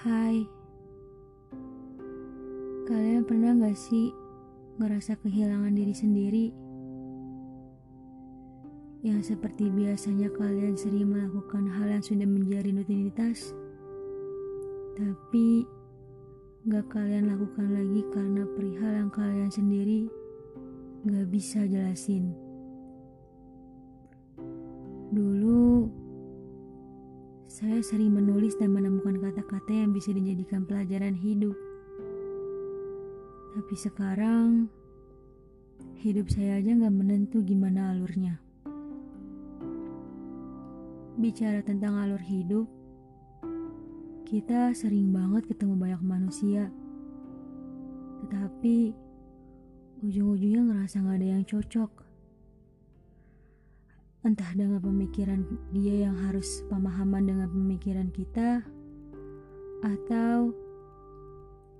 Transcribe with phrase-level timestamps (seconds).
[0.00, 0.48] Hai,
[2.88, 4.08] kalian pernah gak sih
[4.80, 6.46] ngerasa kehilangan diri sendiri?
[9.04, 13.52] Yang seperti biasanya kalian sering melakukan hal yang sudah menjadi rutinitas,
[14.96, 15.68] tapi
[16.64, 20.08] gak kalian lakukan lagi karena perihal yang kalian sendiri
[21.04, 22.32] gak bisa jelasin.
[27.60, 31.52] Saya sering menulis dan menemukan kata-kata yang bisa dijadikan pelajaran hidup.
[33.52, 34.64] Tapi sekarang,
[36.00, 38.40] hidup saya aja gak menentu gimana alurnya.
[41.20, 42.64] Bicara tentang alur hidup,
[44.24, 46.72] kita sering banget ketemu banyak manusia.
[48.24, 48.96] Tetapi,
[50.00, 51.99] ujung-ujungnya ngerasa gak ada yang cocok.
[54.20, 58.60] Entah dengan pemikiran dia yang harus pemahaman dengan pemikiran kita,
[59.80, 60.52] atau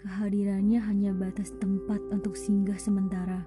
[0.00, 3.44] kehadirannya hanya batas tempat untuk singgah sementara.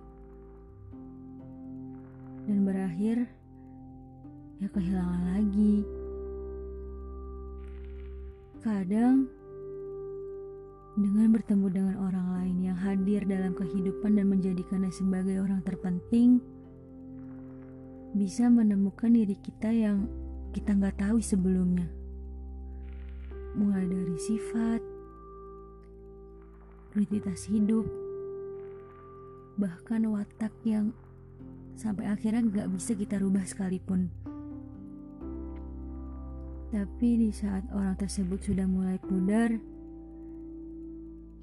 [2.45, 3.25] Dan berakhir,
[4.61, 5.81] ya kehilangan lagi.
[8.61, 9.25] Kadang,
[10.93, 16.37] dengan bertemu dengan orang lain yang hadir dalam kehidupan dan menjadikannya sebagai orang terpenting,
[18.15, 20.07] bisa menemukan diri kita yang
[20.55, 21.83] kita nggak tahu sebelumnya.
[23.59, 24.79] Mulai dari sifat,
[26.95, 27.83] rutinitas hidup,
[29.59, 30.95] bahkan watak yang
[31.75, 34.07] sampai akhirnya nggak bisa kita rubah sekalipun.
[36.71, 39.51] Tapi di saat orang tersebut sudah mulai pudar,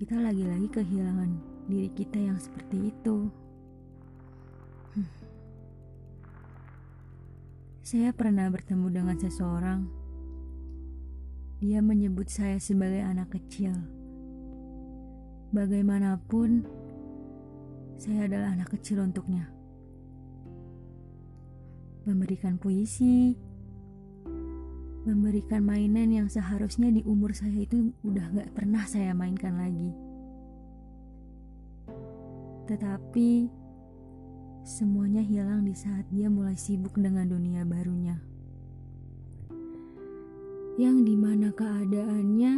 [0.00, 1.36] kita lagi-lagi kehilangan
[1.68, 3.41] diri kita yang seperti itu.
[7.82, 9.90] Saya pernah bertemu dengan seseorang.
[11.58, 13.74] Dia menyebut saya sebagai anak kecil.
[15.50, 16.62] Bagaimanapun,
[17.98, 19.50] saya adalah anak kecil untuknya.
[22.06, 23.34] Memberikan puisi,
[25.02, 29.90] memberikan mainan yang seharusnya di umur saya itu udah gak pernah saya mainkan lagi.
[32.70, 33.61] Tetapi
[34.62, 38.14] semuanya hilang di saat dia mulai sibuk dengan dunia barunya.
[40.78, 42.52] Yang di mana keadaannya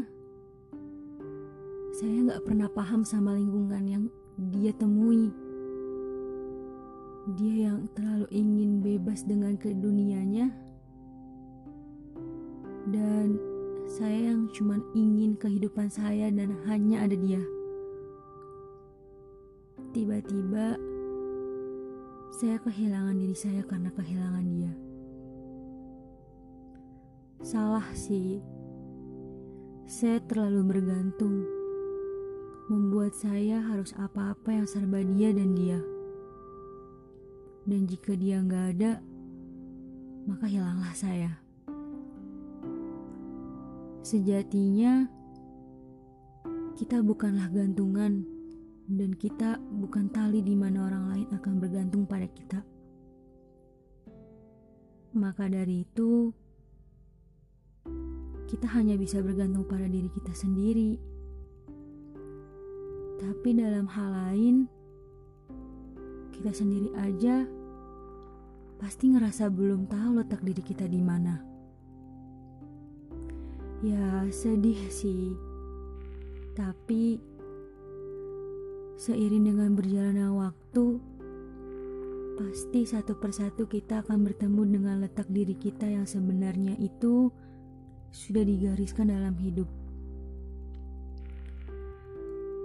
[1.97, 4.05] saya gak pernah paham sama lingkungan yang
[4.53, 5.33] dia temui.
[7.41, 10.53] Dia yang terlalu ingin bebas dengan kedunianya
[12.93, 13.41] dan
[13.89, 17.41] saya yang cuma ingin kehidupan saya dan hanya ada dia.
[19.97, 20.77] Tiba-tiba
[22.35, 24.73] saya kehilangan diri saya karena kehilangan dia.
[27.47, 28.43] Salah sih.
[29.87, 31.47] Saya terlalu bergantung.
[32.67, 35.79] Membuat saya harus apa-apa yang serba dia dan dia.
[37.71, 38.99] Dan jika dia nggak ada,
[40.27, 41.39] maka hilanglah saya.
[44.03, 45.07] Sejatinya,
[46.75, 48.27] kita bukanlah gantungan,
[48.85, 52.61] dan kita bukan tali di mana orang lain akan bergantung pada kita.
[55.15, 56.35] Maka dari itu,
[58.51, 60.99] kita hanya bisa bergantung pada diri kita sendiri.
[63.23, 64.57] Tapi dalam hal lain,
[66.35, 67.47] kita sendiri aja
[68.77, 71.41] pasti ngerasa belum tahu letak diri kita di mana.
[73.81, 75.33] Ya sedih sih.
[76.53, 77.34] Tapi
[79.05, 80.97] seiring dengan berjalannya waktu,
[82.41, 87.29] pasti satu persatu kita akan bertemu dengan letak diri kita yang sebenarnya itu
[88.09, 89.69] sudah digariskan dalam hidup.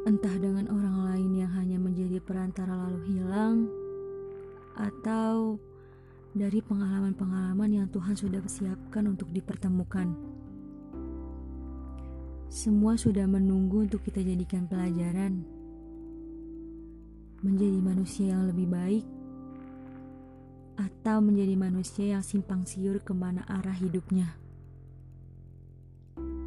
[0.08, 3.68] Entah dengan orang lain yang hanya menjadi perantara lalu hilang,
[4.80, 5.60] atau
[6.32, 10.16] dari pengalaman-pengalaman yang Tuhan sudah siapkan untuk dipertemukan.
[12.48, 15.59] Semua sudah menunggu untuk kita jadikan pelajaran.
[17.40, 19.06] Menjadi manusia yang lebih baik
[20.80, 24.40] atau menjadi manusia yang simpang siur ke mana arah hidupnya.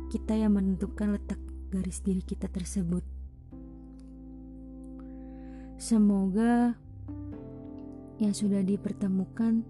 [0.08, 1.40] Kita yang menentukan letak
[1.72, 3.04] garis diri kita tersebut.
[5.76, 6.76] Semoga
[8.20, 9.64] yang sudah dipertemukan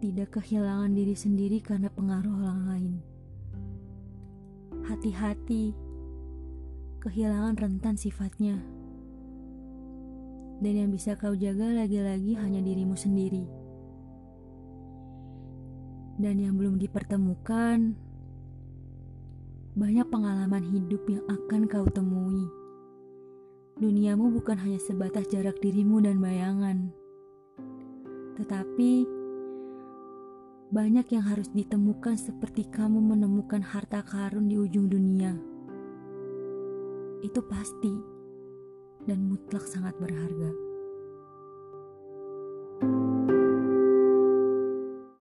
[0.00, 2.92] tidak kehilangan diri sendiri karena pengaruh orang lain.
[4.88, 5.76] Hati-hati,
[7.04, 8.79] kehilangan rentan sifatnya.
[10.60, 13.48] Dan yang bisa kau jaga lagi-lagi hanya dirimu sendiri.
[16.20, 17.96] Dan yang belum dipertemukan,
[19.72, 22.44] banyak pengalaman hidup yang akan kau temui.
[23.80, 26.92] Duniamu bukan hanya sebatas jarak dirimu dan bayangan,
[28.36, 29.08] tetapi
[30.68, 35.32] banyak yang harus ditemukan seperti kamu menemukan harta karun di ujung dunia.
[37.24, 38.09] Itu pasti
[39.08, 40.69] dan mutlak sangat berharga.